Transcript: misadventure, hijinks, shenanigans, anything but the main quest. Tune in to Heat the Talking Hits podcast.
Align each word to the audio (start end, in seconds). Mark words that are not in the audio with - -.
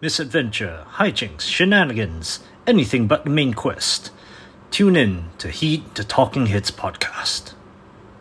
misadventure, 0.00 0.84
hijinks, 0.92 1.40
shenanigans, 1.42 2.40
anything 2.66 3.08
but 3.08 3.24
the 3.24 3.30
main 3.30 3.52
quest. 3.52 4.10
Tune 4.70 4.94
in 4.94 5.24
to 5.38 5.48
Heat 5.48 5.96
the 5.96 6.04
Talking 6.04 6.46
Hits 6.46 6.70
podcast. 6.70 7.54